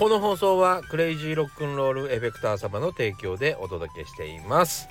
[0.00, 4.88] この放送はクレイジーロックンロールエフェクター様の提供でお届けしています。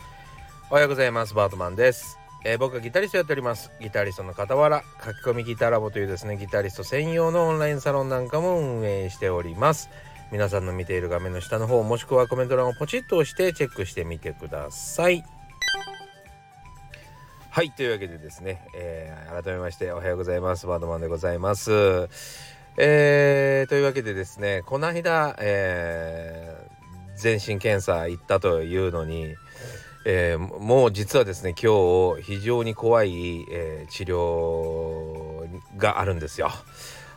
[0.69, 1.33] おはようございます。
[1.33, 2.19] バートマンです。
[2.45, 3.71] えー、僕はギタリストやっております。
[3.81, 9.89] ギタリストの傍ら書き込みギターラボというですねギタリスト専用のオンラインサロンなんかも運営しております。
[10.31, 15.23] 皆さんの見ている画面の下の方もしくはコメント欄をポチッと押してチェックしてみてください。
[17.49, 20.67] はいというわけでですね、えー、改めましておはようございます。
[20.67, 22.58] バードマンでございます。
[22.81, 29.35] えー、というわけでですねこの間、えー、全身検査行ったというのに
[30.05, 35.45] えー、もう実はですね今日非常に怖い、え、治療
[35.77, 36.49] があるんですよ。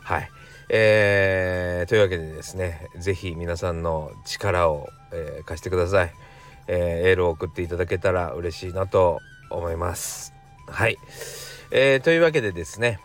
[0.03, 0.29] はい、
[0.67, 6.13] えー、というわけでですね是非皆さんの力を、えー、貸してください、
[6.67, 10.33] えー、エールを送っていただけたら嬉しいなと思います。
[10.67, 10.97] はい、
[11.71, 12.99] えー、というわけでですね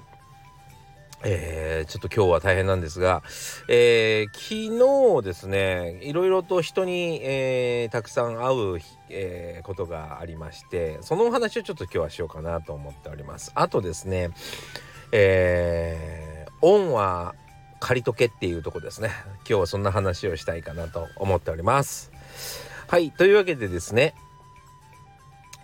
[1.25, 3.23] えー、ちょっと今日は大変なんですが、
[3.69, 8.79] えー、昨日ですねいろいろと人に、えー、たくさん会う、
[9.11, 13.53] えことがありましてそのお話をちょっと今日はしようかなと思っております。
[13.55, 14.31] あとですね
[15.11, 17.35] えー、恩は
[17.81, 19.11] 借りとけっていうとこですね。
[19.39, 22.12] 今日はそんな話をしたいかなと思っております。
[22.89, 24.14] はいというわけでですね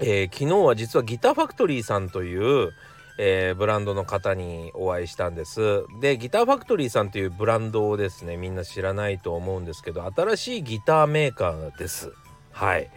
[0.00, 2.72] え昨日は実はギターファクトリーさんという
[3.18, 5.84] えー、ブランドの方にお会いしたんです。
[6.00, 12.12] でギターファクトリーさんというブランドをですねみんな知らないと思うんですけど新しいギターメーカーです。
[12.52, 12.90] はい。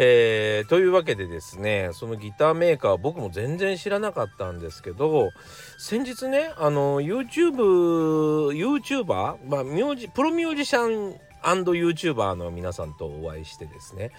[0.00, 5.32] えー、というわけでですねそのギターメーカー僕も全然知らなかったんですけど
[5.76, 14.12] 先日ねあの YouTubeYouTuber、まあ、ミュージプロミュージシャン &YouTuber の皆さんとお会いしてですね、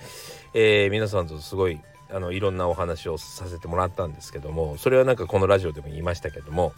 [0.53, 1.79] えー、皆さんとすごい
[2.11, 6.73] あのいろんなお話をさせてもらったんですけどもそれはなんかこのラジオでも言いましたけども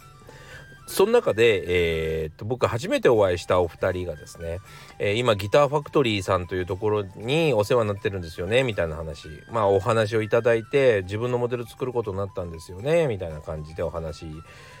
[0.86, 4.58] その中で、えー、っと僕初めてお会いしたお二人がですね、
[4.98, 14.26] えー、今ギターファクトリーさんというところにお世話になってるんですよねみたいな話まあお話をいただいて自分のモデル作ることになったんですよねみたいな感じでお話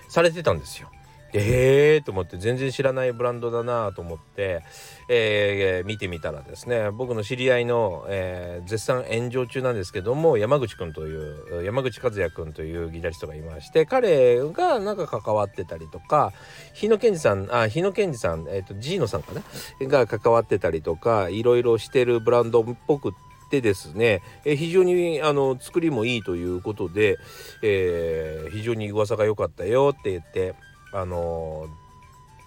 [0.08, 0.90] されてたんですよ。
[1.34, 4.62] えーと思って全然知らないブランドだなと思って、
[5.08, 16.32] えー、見てみたらですね僕の知り合いの、えー、絶賛炎上中なんですけども山口くんという山口和也くんというギタリストがいまして彼がなんか関わってたりとか
[16.74, 19.42] 日野健二さんあ日野健二さん、えーと、ジーノさんかな？
[19.88, 23.12] が関わってたりとかいろいろしてるブランドっぽく
[23.50, 27.18] てですね、え非常にあの作りもいいということで、
[27.62, 30.54] えー、非常に噂が良かったよって言って
[30.92, 31.68] あの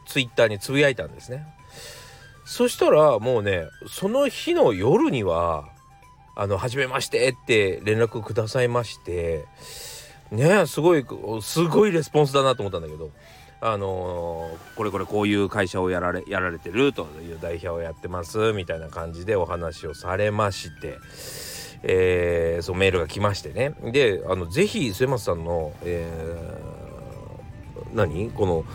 [0.05, 1.45] ツイッターにつぶやいたんですね。
[2.45, 5.67] そしたらもうねその日の夜には
[6.37, 9.45] 「あの初めまして」って連絡くださいまして
[10.31, 11.03] ねすごい
[11.41, 13.09] すごいレスポンスだなと思ったんだけど
[13.61, 20.99] あのー、これこれこういう会社をやられやられてるという代表をやってますみたいな感じでお話をされまして、
[21.81, 23.73] えー、そうメールが来ましてね。
[23.91, 26.74] であのぜひ末松さんの、えー
[27.95, 28.29] 何？
[28.31, 28.65] この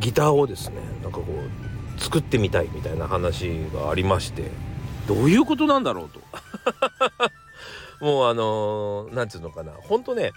[0.00, 4.50] ギターをですねなんかこう作ってみたいみたいな話がありまして。
[5.06, 6.20] どういうことなんだろうと。
[8.00, 9.72] もうあの何、ー、て言うのかな。
[9.72, 10.32] ほんとね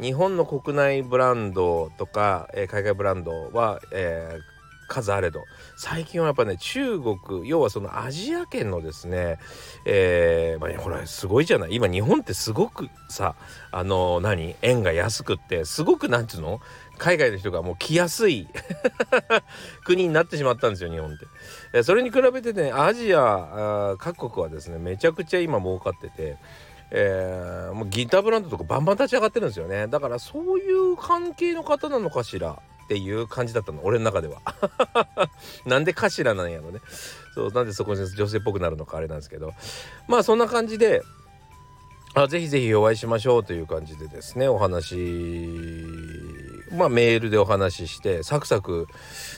[0.00, 5.44] 日本の国内ブランドとか、えー、海外ブランドは、えー、数あれど。
[5.76, 9.38] 最近はやっぱね中国要はそのアジア圏のですね
[9.84, 11.74] えー、まあ、ほらすごいじゃない。
[11.76, 13.36] 今日本ってすごくさ
[13.70, 14.56] あの何？
[14.62, 16.60] 円が安くってすごくなんつうの？
[16.98, 18.48] 海外の人がもう来やすい
[19.84, 21.16] 国になってしまったんですよ日本っ
[21.72, 21.82] て。
[21.82, 26.36] それに比べてねアジア各国はですねめちゃくちゃ今儲かってて。
[26.90, 34.40] えー、もうギターブランドとかバンバン立ち上がってるんですよねだからそういう関係の方なのかしらっていう感じだったの俺の中では
[35.66, 36.80] なんでかしらなんやろね
[37.34, 39.52] そうなんでそこに女性っぽくなるのかあれなんですけど
[40.06, 41.02] まあそんな感じで
[42.14, 44.96] あぜひぜひお会いしましょうという感じでですねお話
[46.72, 48.86] まあメールでお話ししてサクサク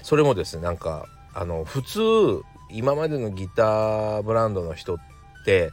[0.03, 2.01] それもですねなんかあの普通
[2.71, 4.99] 今までのギターブランドの人っ
[5.45, 5.73] て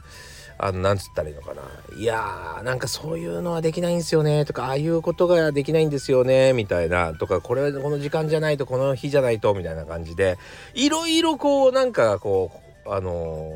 [0.60, 1.62] あのなんつったらいいのかな
[1.96, 10.36] いやーなんかそういうのはできないんですよねとかああいうことができないんですよねみたいなとかこれはこの時間じゃないとこの日じゃないとみたいな感じで
[10.74, 12.50] いろいろこうなんかこ
[12.86, 13.52] うあの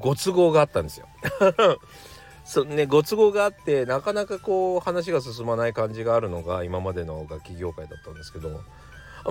[0.00, 1.06] ご都合があったんですよ。
[2.48, 8.62] そね、ご都合があってなかなかこう話が進まない感じがあるのが今までの楽器業界だったんですけど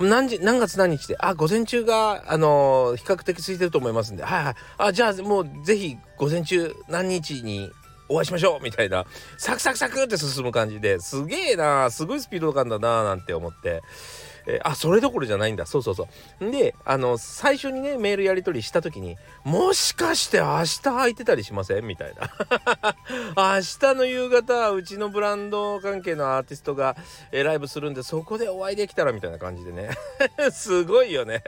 [0.00, 4.22] 何時何月何日であ午前中があの、比較的空いてると思いますんで。
[4.22, 4.54] はいはい。
[4.78, 7.72] あじゃあもうぜひ午前中何日に
[8.08, 9.04] お会いしましょうみたいな。
[9.36, 13.82] サクサクサクって進む感じですげえなすごいスピード感だななんて思って。
[14.50, 15.66] えー、あそれどころじゃないんだ。
[15.66, 16.08] そうそうそ
[16.40, 16.50] う。
[16.50, 21.84] であの最初にねメールやり取りした時にもしかして明日空いてたりしません？
[21.86, 22.30] みたいな。
[23.36, 26.96] 明日の夕方うちのブランド関係のアーティストが、
[27.30, 29.90] えー、ライブするんでそこでお会いできたらみたいな感じでね。
[30.50, 31.42] すごいよね。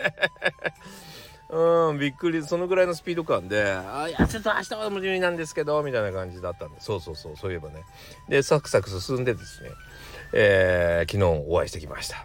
[1.48, 7.82] うん、びっくり、そのぐらいのスピード感で、あ、いや、ちょっと明日は無理なんですけど、みたいな感じだったんで、そうそうそう、そういえばね。
[8.28, 9.70] で、サクサク進んでですね、
[10.32, 12.24] えー、昨日お会いしてきました。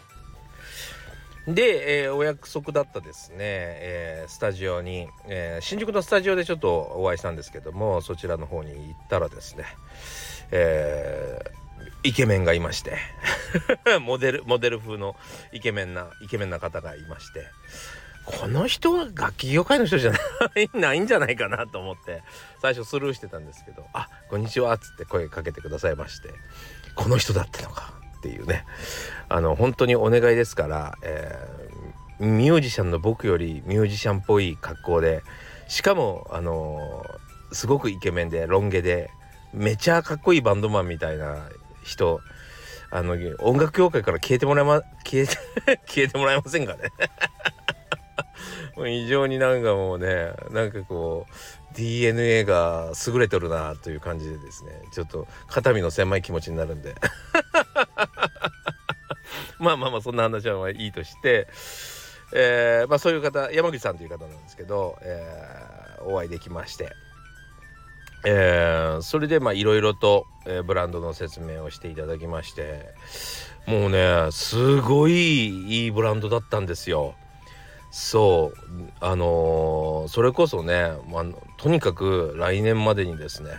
[1.47, 9.65] で、えー、お約束だったですね、えー、スタジオに、えー、新宿のスタジオでちょっとお会いしたんですけどもそちらの方に行ったらですね、
[10.51, 11.39] え
[12.03, 12.97] イケメンがいまして
[14.01, 15.15] モデルモデル風の
[15.51, 17.45] イケメンなイケメンな方がいまして
[18.25, 20.17] この人は楽器業界の人じゃな
[20.61, 22.23] い ないんじゃないかなと思って
[22.61, 26.29] 最初スルーしてたんですけど「あこんにちは」っつって声かけてくださいまして
[26.95, 28.00] この人だったのか。
[28.21, 28.65] っていうね。
[29.29, 35.23] あの本当にお願いですから、えー、ミュージシャンの僕よりミュージシャンっぽい格好で
[35.67, 39.09] しかもあのー、すごくイケメンでロン毛で
[39.53, 41.49] めちゃかっこいいバンドマンみたいな
[41.83, 42.19] 人
[42.91, 45.35] あの音楽業界から消えてもらえま消えて
[45.87, 46.91] 消えてもらえませんかね。
[48.75, 56.95] もう非常になんかもうねなんかこう DNA が優れてるなという感じでですねちょっと肩身の狭い気持ちになるんで。
[59.61, 61.47] まあまあまあそんな話はいいとして、
[62.33, 66.93] えー、まあそういう方山口さんという方なんですけど、えー、お会いできまして。
[68.23, 72.93] えー、それでまあいろいろと、えー、ブランドの説明をしていただきまして
[73.65, 77.15] もうねすごいいいブランドだったんですよ。
[77.89, 81.25] そうあのー、それこそね、まあ、
[81.57, 83.49] とにかく来年までにですね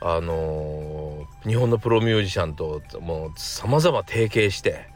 [0.00, 4.88] あのー、日本のプロミュージシャンともう様々提携して、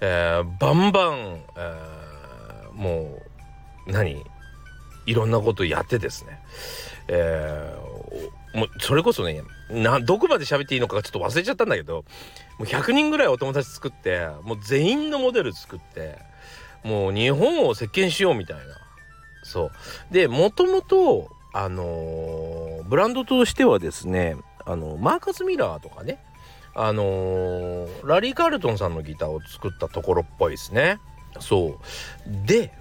[0.00, 3.18] えー、バンバン、えー、も
[3.86, 4.22] う何？
[5.06, 6.38] いろんなことやってですね、
[7.08, 12.04] えー、もうそれこそねなどこまで喋っていいのかちょっと忘れちゃったんだけど
[12.58, 16.18] もう100人ぐらいお友達作ってもう全員のモデル作って
[16.84, 18.62] もう日本を席巻しようみたいな。
[19.42, 19.70] そう。
[20.12, 26.22] でもともとあのー、ブランドとしてはですねあのマーカス・ミラーとかね
[26.74, 30.98] あのー、ラリー・カールトンさんのギターを作ったところっぽいですね。
[31.38, 32.46] そう。
[32.46, 32.72] で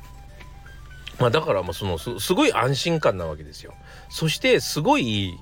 [1.19, 3.73] まあだからもうそのすごい安心感なわけですよ。
[4.09, 5.37] そしてすごい、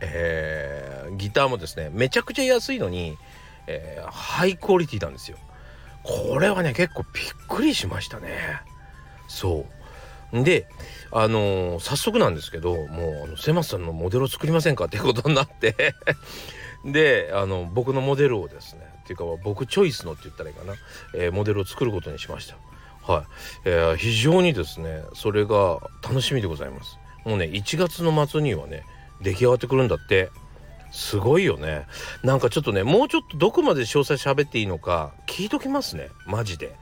[0.00, 3.16] えー、ギターもですねめちゃくちゃ安いのに、
[3.66, 5.36] えー、ハイクオリティなんですよ。
[6.02, 8.62] これはね結構びっくりしましたね。
[9.28, 9.66] そ
[10.32, 10.42] う。
[10.42, 10.66] で
[11.12, 15.94] あのー、早速なんですけどもうあのセマスさんのモデルを作りませんかってことになって。
[16.84, 20.74] であの僕のモデルをですねっていうか僕チョイスのって言ったらいいかな、
[21.14, 22.56] えー、モデルを作ることにしました。
[23.02, 23.24] はい、
[23.64, 26.98] えー、非常にですねそれが楽しみでございます。
[27.24, 28.84] もうね1月の末にはね
[29.20, 30.30] 出来上がってくるんだって。
[30.94, 31.86] すごいよね。
[32.22, 36.10] なんかちょっとねもうちょっとどこまで詳細喋っていいのか聞いときますね。
[36.26, 36.76] マジで。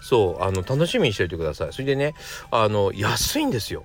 [0.00, 1.72] そうあの楽しみにしておいてください。
[1.72, 2.14] それでね
[2.52, 3.84] あの安いんですよ。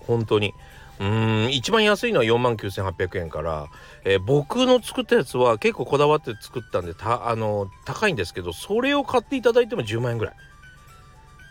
[0.00, 0.52] 本当に。
[1.00, 3.68] うん一番安いのは4万9800円から、
[4.04, 10.34] えー、僕の作ったやつは結構こだわって作ったんでたあの高いんですけどそれを買っていただいても10万円ぐらい。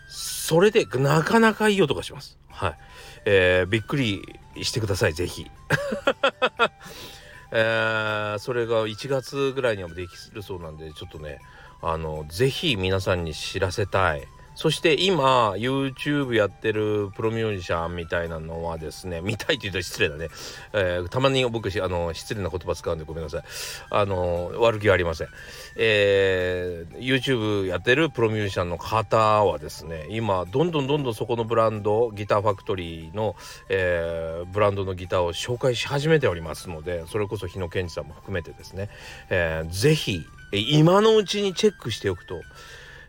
[0.10, 2.38] それでなかなかいい音がします。
[2.48, 2.78] はい、
[3.26, 5.52] えー、びっくりしてください是非
[7.52, 11.40] えー、それが1月ぐらいにはできるそうなんでちょっとね
[11.82, 14.28] あの是非皆さんに知らせたい。
[14.58, 20.30] そして今 YouTube やってるプロミュージシャンみたいなのはですね見たいって言うと失礼だね、
[20.74, 23.44] えー、たまに僕あの失礼な言葉使うんでごめんなさい。
[23.92, 25.28] あの悪気はありません、
[25.76, 33.36] えー、YouTube やってるプロミュージシャンの方はですね今どんどんどんどんそこのブランドギターファクトリーの、
[33.70, 38.90] えー、ブランドのギターを紹介し始めておりますのでそれこそ日野健二さんも含めてですね、
[39.30, 42.42] えー、ぜひ今のうちにチェックしておくと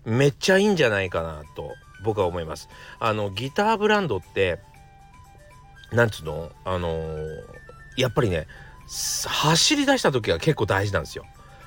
[0.09, 2.69] めっちゃいいんじゃないかなと僕は思います。
[2.99, 4.59] あのギターブランドって
[5.93, 6.50] なんつうの？
[6.65, 7.29] あのー、
[7.97, 8.47] やっぱりね
[9.27, 11.25] 走り出した時が結構大事なんですよ。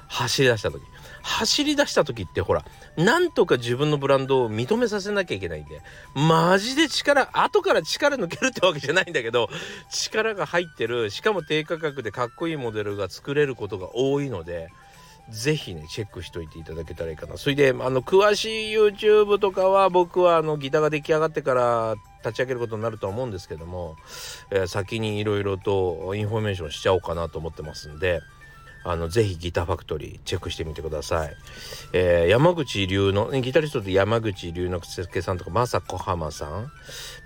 [0.08, 0.82] 走り出した時
[1.22, 2.66] 走り出した時ってほら
[2.98, 5.82] なんとか自分のブランドを認めさせなきゃいけないんで
[6.14, 9.48] マジで力後から力抜けるってわけじゃないんだけど
[9.90, 14.68] 力が入ってるしかも低価格でかっこいいモデルが作れることが多いので
[15.30, 17.38] ぜひねチェックしといていただけたらいいかな。
[17.38, 23.96] それであの詳しい YouTube とかは僕はあのギターが出来上がってから立ち上げることになるとは思うんですけども、
[24.52, 28.22] えー、先にいろいろとインフォメーションしちゃおうかなと思ってますんで
[28.84, 31.36] あのぜひギターファクトリーチェックしてみてください、
[31.94, 36.72] えー、山口龍のギタリストで山口龍之介さんとか正子浜さん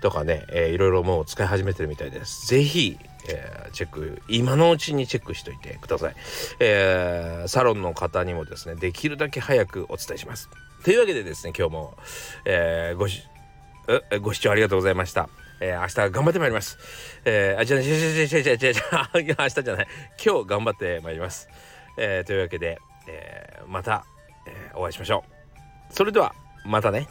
[0.02, 2.46] とかね、えー、いろいろもう使い始めてるみたいです。
[2.48, 2.98] ぜひ
[3.28, 6.14] えー、チェック今のうちにチェックしといてください、
[6.60, 10.48] えー、サロンの方にもですねできるだけ早くお伝えします。
[10.84, 11.96] というわけでですね今日も、
[12.44, 13.24] えー、ごし
[14.20, 15.28] ご視聴ありがとうございました
[15.60, 16.78] えー、明日頑張ってまいります。
[17.24, 19.10] えー、あ、じゃあ、じゃあ、じゃあ、じゃあ、じゃあ、じゃあ、
[19.42, 19.88] 明日じゃない。
[20.22, 21.48] 今日頑張ってまいります。
[21.96, 22.78] えー、というわけで、
[23.08, 24.04] えー、また、
[24.46, 25.24] えー、お会いしましょ
[25.90, 25.94] う。
[25.94, 27.08] それでは、またね。